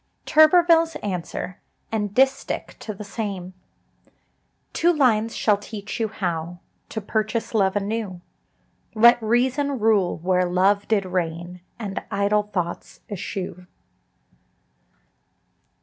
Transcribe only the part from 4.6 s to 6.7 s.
Two lines shall teach you how